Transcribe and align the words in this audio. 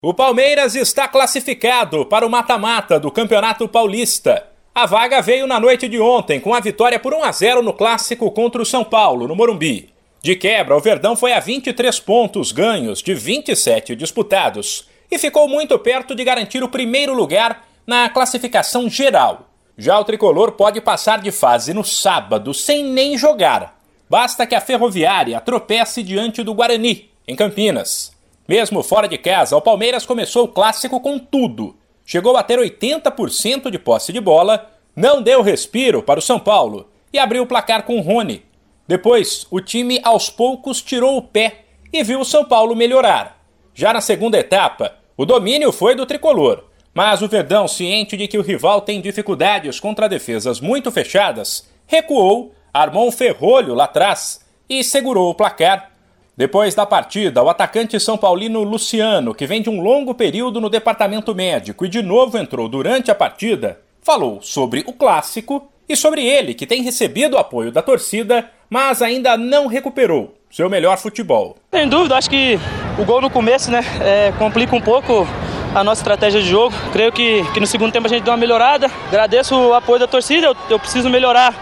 O 0.00 0.14
Palmeiras 0.14 0.76
está 0.76 1.08
classificado 1.08 2.06
para 2.06 2.24
o 2.24 2.30
mata-mata 2.30 3.00
do 3.00 3.10
Campeonato 3.10 3.66
Paulista. 3.66 4.46
A 4.72 4.86
vaga 4.86 5.20
veio 5.20 5.44
na 5.44 5.58
noite 5.58 5.88
de 5.88 5.98
ontem 5.98 6.38
com 6.38 6.54
a 6.54 6.60
vitória 6.60 7.00
por 7.00 7.12
1 7.12 7.24
a 7.24 7.32
0 7.32 7.62
no 7.62 7.72
clássico 7.72 8.30
contra 8.30 8.62
o 8.62 8.64
São 8.64 8.84
Paulo, 8.84 9.26
no 9.26 9.34
Morumbi. 9.34 9.92
De 10.22 10.36
quebra, 10.36 10.76
o 10.76 10.80
Verdão 10.80 11.16
foi 11.16 11.32
a 11.32 11.40
23 11.40 11.98
pontos 11.98 12.52
ganhos 12.52 13.02
de 13.02 13.12
27 13.12 13.96
disputados 13.96 14.88
e 15.10 15.18
ficou 15.18 15.48
muito 15.48 15.76
perto 15.80 16.14
de 16.14 16.22
garantir 16.22 16.62
o 16.62 16.68
primeiro 16.68 17.12
lugar 17.12 17.66
na 17.84 18.08
classificação 18.08 18.88
geral. 18.88 19.48
Já 19.76 19.98
o 19.98 20.04
tricolor 20.04 20.52
pode 20.52 20.80
passar 20.80 21.20
de 21.20 21.32
fase 21.32 21.74
no 21.74 21.82
sábado 21.82 22.54
sem 22.54 22.84
nem 22.84 23.18
jogar. 23.18 23.76
Basta 24.08 24.46
que 24.46 24.54
a 24.54 24.60
Ferroviária 24.60 25.40
tropece 25.40 26.04
diante 26.04 26.44
do 26.44 26.54
Guarani, 26.54 27.10
em 27.26 27.34
Campinas. 27.34 28.16
Mesmo 28.48 28.82
fora 28.82 29.06
de 29.06 29.18
casa, 29.18 29.54
o 29.54 29.60
Palmeiras 29.60 30.06
começou 30.06 30.46
o 30.46 30.48
clássico 30.48 30.98
com 31.00 31.18
tudo. 31.18 31.76
Chegou 32.02 32.34
a 32.34 32.42
ter 32.42 32.58
80% 32.58 33.70
de 33.70 33.78
posse 33.78 34.10
de 34.10 34.22
bola, 34.22 34.70
não 34.96 35.20
deu 35.20 35.42
respiro 35.42 36.02
para 36.02 36.18
o 36.18 36.22
São 36.22 36.40
Paulo 36.40 36.88
e 37.12 37.18
abriu 37.18 37.42
o 37.42 37.46
placar 37.46 37.82
com 37.82 37.98
o 37.98 38.00
Rony. 38.00 38.42
Depois, 38.86 39.46
o 39.50 39.60
time 39.60 40.00
aos 40.02 40.30
poucos 40.30 40.80
tirou 40.80 41.18
o 41.18 41.22
pé 41.22 41.66
e 41.92 42.02
viu 42.02 42.20
o 42.20 42.24
São 42.24 42.42
Paulo 42.42 42.74
melhorar. 42.74 43.38
Já 43.74 43.92
na 43.92 44.00
segunda 44.00 44.38
etapa, 44.38 44.96
o 45.14 45.26
domínio 45.26 45.70
foi 45.70 45.94
do 45.94 46.06
tricolor, 46.06 46.64
mas 46.94 47.20
o 47.20 47.28
Verdão, 47.28 47.68
ciente 47.68 48.16
de 48.16 48.26
que 48.26 48.38
o 48.38 48.42
rival 48.42 48.80
tem 48.80 48.98
dificuldades 49.02 49.78
contra 49.78 50.08
defesas 50.08 50.58
muito 50.58 50.90
fechadas, 50.90 51.68
recuou, 51.86 52.54
armou 52.72 53.06
um 53.06 53.12
ferrolho 53.12 53.74
lá 53.74 53.84
atrás 53.84 54.40
e 54.70 54.82
segurou 54.82 55.28
o 55.28 55.34
placar 55.34 55.97
depois 56.38 56.72
da 56.72 56.86
partida, 56.86 57.42
o 57.42 57.48
atacante 57.48 57.98
são 57.98 58.16
paulino 58.16 58.62
Luciano, 58.62 59.34
que 59.34 59.44
vem 59.44 59.60
de 59.60 59.68
um 59.68 59.80
longo 59.80 60.14
período 60.14 60.60
no 60.60 60.70
departamento 60.70 61.34
médico 61.34 61.84
e 61.84 61.88
de 61.88 62.00
novo 62.00 62.38
entrou 62.38 62.68
durante 62.68 63.10
a 63.10 63.14
partida, 63.14 63.80
falou 64.00 64.40
sobre 64.40 64.84
o 64.86 64.92
clássico 64.92 65.68
e 65.88 65.96
sobre 65.96 66.24
ele, 66.24 66.54
que 66.54 66.64
tem 66.64 66.80
recebido 66.80 67.34
o 67.34 67.38
apoio 67.38 67.72
da 67.72 67.82
torcida, 67.82 68.48
mas 68.70 69.02
ainda 69.02 69.36
não 69.36 69.66
recuperou 69.66 70.32
seu 70.48 70.70
melhor 70.70 70.96
futebol. 70.96 71.56
Sem 71.74 71.88
dúvida, 71.88 72.16
acho 72.16 72.30
que 72.30 72.56
o 72.96 73.04
gol 73.04 73.20
no 73.20 73.30
começo 73.30 73.68
né, 73.72 73.80
é, 74.00 74.32
complica 74.38 74.76
um 74.76 74.80
pouco 74.80 75.26
a 75.74 75.82
nossa 75.82 76.02
estratégia 76.02 76.40
de 76.40 76.48
jogo. 76.48 76.72
Creio 76.92 77.10
que, 77.10 77.42
que 77.52 77.58
no 77.58 77.66
segundo 77.66 77.90
tempo 77.90 78.06
a 78.06 78.10
gente 78.10 78.22
deu 78.22 78.32
uma 78.32 78.38
melhorada. 78.38 78.88
Agradeço 79.08 79.56
o 79.56 79.74
apoio 79.74 79.98
da 79.98 80.06
torcida, 80.06 80.46
eu, 80.46 80.56
eu 80.70 80.78
preciso 80.78 81.10
melhorar 81.10 81.52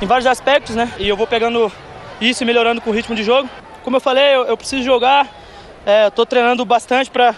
em 0.00 0.06
vários 0.06 0.28
aspectos, 0.28 0.76
né? 0.76 0.88
E 1.00 1.08
eu 1.08 1.16
vou 1.16 1.26
pegando 1.26 1.72
isso 2.20 2.44
e 2.44 2.46
melhorando 2.46 2.80
com 2.80 2.90
o 2.90 2.92
ritmo 2.92 3.16
de 3.16 3.24
jogo. 3.24 3.50
Como 3.82 3.96
eu 3.96 4.00
falei, 4.00 4.34
eu, 4.34 4.44
eu 4.44 4.56
preciso 4.56 4.82
jogar. 4.82 5.28
Estou 6.06 6.24
é, 6.24 6.26
treinando 6.26 6.64
bastante 6.64 7.10
para 7.10 7.34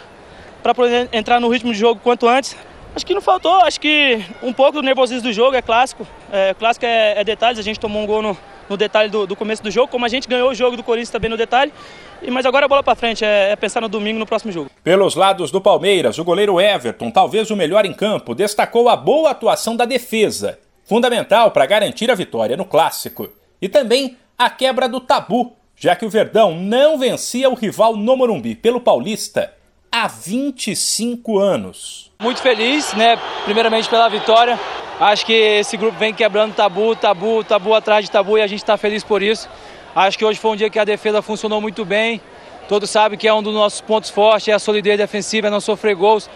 poder 0.75 1.09
entrar 1.12 1.41
no 1.41 1.48
ritmo 1.48 1.73
de 1.73 1.79
jogo 1.79 2.01
quanto 2.03 2.29
antes. 2.29 2.57
Acho 2.95 3.07
que 3.07 3.15
não 3.15 3.23
faltou, 3.23 3.55
acho 3.62 3.81
que 3.81 4.23
um 4.43 4.53
pouco 4.53 4.73
do 4.73 4.83
nervosismo 4.83 5.23
do 5.23 5.33
jogo 5.33 5.57
é 5.57 5.63
clássico. 5.63 6.07
É, 6.31 6.53
clássico 6.55 6.85
é, 6.85 7.20
é 7.20 7.25
detalhes, 7.25 7.59
a 7.59 7.63
gente 7.63 7.81
tomou 7.81 8.03
um 8.03 8.07
gol 8.07 8.20
no, 8.20 8.37
no 8.69 8.77
detalhe 8.77 9.09
do, 9.09 9.27
do, 9.27 9.35
começo 9.35 9.63
do 9.63 9.70
jogo, 9.70 9.89
como 9.89 10.05
a 10.05 10.09
gente 10.09 10.29
ganhou 10.29 10.51
o 10.51 10.55
jogo 10.55 10.77
do 10.77 10.83
Corinthians 10.83 11.09
também 11.09 11.31
no 11.31 11.37
detalhe. 11.37 11.73
E, 12.20 12.31
mas 12.31 12.45
agora 12.45 12.67
a 12.67 12.69
bola 12.69 12.83
para 12.83 12.95
frente, 12.95 13.25
é, 13.25 13.53
é, 13.53 13.57
pensar 13.57 13.81
no 13.81 13.89
domingo 13.89 14.19
no 14.19 14.27
próximo 14.27 14.53
jogo. 14.53 14.70
Pelos 14.85 15.15
lados 15.15 15.51
do 15.51 15.61
Palmeiras, 15.61 16.19
o 16.19 16.25
goleiro 16.25 16.61
Everton, 16.61 17.11
talvez 17.11 17.51
o 17.51 17.57
melhor 17.57 17.87
em 17.87 17.95
campo, 17.95 18.35
destacou 18.35 18.89
a 18.91 18.97
boa 18.97 19.31
atuação 19.31 19.75
da 19.75 19.87
defesa, 19.87 20.59
fundamental 20.85 21.51
para 21.51 21.65
garantir 21.65 22.11
a 22.11 22.15
vitória 22.15 22.59
no 22.59 22.67
clássico. 22.67 23.31
E 23.61 23.70
também 23.70 24.19
a 24.37 24.51
quebra 24.51 24.87
do 24.87 25.01
tabu 25.01 25.57
já 25.83 25.97
que 25.97 26.06
o 26.06 26.08
Verdão 26.08 26.55
não 26.55 26.97
vencia 26.97 27.50
o 27.50 27.55
rival 27.55 27.97
no 27.97 28.16
Morumbi 28.16 28.55
pelo 28.55 28.80
Paulista 28.80 29.52
há 29.91 30.06
25 30.06 31.41
anos. 31.41 32.12
Muito 32.22 32.41
feliz, 32.41 32.94
né? 32.94 33.19
Primeiramente 33.44 33.89
pela 33.89 34.08
vitória. 34.08 34.56
Acho 35.00 35.27
que 35.27 35.33
esse 35.33 35.77
grupo 35.77 35.98
vem 35.98 36.14
quebrando 36.14 36.55
tabu, 36.55 36.94
tabu, 36.94 37.42
tabu 37.42 37.74
atrás 37.74 38.05
de 38.05 38.12
tabu 38.12 38.39
e 38.39 38.42
a 38.42 38.47
gente 38.47 38.61
está 38.61 38.77
feliz 38.77 39.02
por 39.02 39.23
isso. 39.23 39.48
Acho 39.92 40.17
que 40.17 40.24
hoje 40.24 40.39
foi 40.39 40.52
um 40.52 40.57
dia 40.57 40.70
que 40.70 40.79
a 40.79 40.84
defesa 40.84 41.20
funcionou 41.20 41.61
muito 41.61 41.84
bem. 41.84 42.20
Todos 42.68 42.89
sabem 42.89 43.18
que 43.18 43.27
é 43.27 43.34
um 43.34 43.42
dos 43.42 43.52
nossos 43.52 43.80
pontos 43.80 44.08
fortes, 44.08 44.46
é 44.46 44.52
a 44.52 44.61
solidez 44.61 44.96
defensiva, 44.96 45.48
é 45.48 45.51
não 45.51 45.61
sofrer 45.61 45.96
gols. 45.96 46.30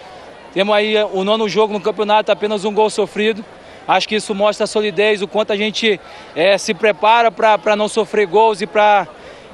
Temos 0.53 0.75
aí 0.75 0.97
o 1.13 1.23
nono 1.23 1.49
jogo 1.49 1.73
no 1.73 1.81
campeonato, 1.81 2.33
apenas 2.33 2.65
um 2.65 2.75
gol 2.75 2.91
sofrido. 2.91 3.45
Acho 3.87 4.09
que 4.09 4.17
isso 4.17 4.35
mostra 4.35 4.65
a 4.65 4.67
solidez, 4.67 5.23
o 5.23 5.29
quanto 5.29 5.53
a 5.53 5.57
gente 5.57 6.01
é, 6.35 6.59
se 6.59 6.75
prepara 6.75 7.31
para 7.31 7.77
não 7.77 7.87
sofrer 7.87 8.27
gols 8.27 8.61
e 8.61 8.67
para 8.67 9.07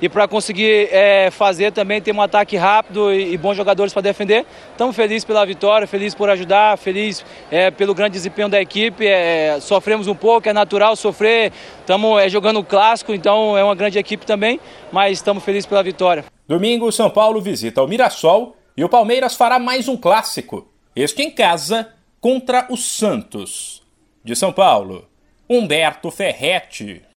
e 0.03 0.09
para 0.09 0.27
conseguir 0.27 0.89
é, 0.91 1.31
fazer 1.31 1.71
também 1.71 2.03
ter 2.03 2.13
um 2.13 2.21
ataque 2.21 2.57
rápido 2.57 3.13
e, 3.13 3.35
e 3.35 3.37
bons 3.37 3.57
jogadores 3.57 3.93
para 3.93 4.03
defender. 4.03 4.45
Estamos 4.73 4.97
felizes 4.97 5.25
pela 5.25 5.47
vitória, 5.47 5.87
felizes 5.87 6.13
por 6.13 6.29
ajudar, 6.29 6.77
felizes 6.77 7.25
é, 7.49 7.71
pelo 7.71 7.95
grande 7.95 8.15
desempenho 8.15 8.49
da 8.49 8.61
equipe. 8.61 9.07
É, 9.07 9.61
sofremos 9.61 10.09
um 10.09 10.15
pouco, 10.15 10.49
é 10.49 10.53
natural 10.53 10.97
sofrer. 10.97 11.53
Estamos 11.79 12.21
é, 12.21 12.29
jogando 12.29 12.59
o 12.59 12.65
clássico, 12.65 13.15
então 13.15 13.57
é 13.57 13.62
uma 13.62 13.77
grande 13.77 13.97
equipe 13.97 14.27
também, 14.27 14.59
mas 14.91 15.19
estamos 15.19 15.45
felizes 15.45 15.67
pela 15.67 15.85
vitória. 15.85 16.25
Domingo, 16.49 16.91
São 16.91 17.09
Paulo 17.09 17.41
visita 17.41 17.81
o 17.81 17.87
Mirassol 17.87 18.57
e 18.77 18.83
o 18.83 18.89
Palmeiras 18.89 19.37
fará 19.37 19.61
mais 19.61 19.87
um 19.87 19.97
clássico. 19.97 20.67
Este 20.97 21.23
em 21.23 21.31
casa 21.31 21.93
contra 22.21 22.67
o 22.69 22.77
Santos. 22.77 23.81
De 24.25 24.35
São 24.35 24.53
Paulo, 24.53 25.09
Humberto 25.49 26.11
Ferretti. 26.11 27.03